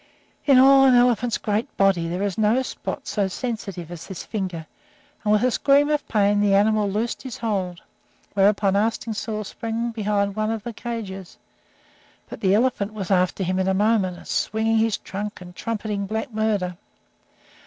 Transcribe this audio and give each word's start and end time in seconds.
In 0.47 0.57
all 0.57 0.85
an 0.85 0.95
elephant's 0.95 1.37
great 1.37 1.77
body, 1.77 2.07
there 2.07 2.23
is 2.23 2.35
no 2.35 2.63
spot 2.63 3.05
so 3.05 3.27
sensitive 3.27 3.91
as 3.91 4.07
this 4.07 4.23
finger, 4.25 4.65
and, 5.23 5.31
with 5.31 5.43
a 5.43 5.51
scream 5.51 5.91
of 5.91 6.07
pain, 6.07 6.39
the 6.39 6.55
animal 6.55 6.89
loosed 6.89 7.21
his 7.21 7.37
hold, 7.37 7.83
whereupon 8.33 8.73
Arstingstall 8.75 9.43
sprang 9.43 9.91
behind 9.91 10.35
one 10.35 10.49
of 10.49 10.63
the 10.63 10.73
cages. 10.73 11.37
But 12.27 12.41
the 12.41 12.55
elephant 12.55 12.95
was 12.95 13.11
after 13.11 13.43
him 13.43 13.59
in 13.59 13.67
a 13.67 13.75
moment, 13.75 14.27
swinging 14.27 14.79
his 14.79 14.97
trunk 14.97 15.39
and 15.39 15.55
trumpeting 15.55 16.07
black 16.07 16.33
murder. 16.33 16.77